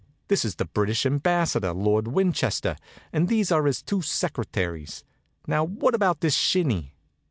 This 0.29 0.43
is 0.43 0.55
the 0.55 0.65
British 0.65 1.05
Ambassador, 1.05 1.73
Lord 1.73 2.07
Winchester, 2.07 2.75
and 3.13 3.27
these 3.27 3.51
are 3.51 3.67
his 3.67 3.83
two 3.83 4.01
secretaries. 4.01 5.03
Now, 5.45 5.63
what 5.63 5.93
about 5.93 6.21
this 6.21 6.33
shinny?" 6.33 6.95